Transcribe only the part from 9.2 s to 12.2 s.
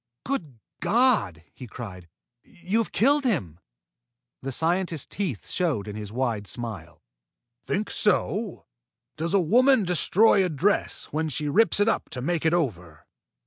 a woman destroy a dress when she rips it up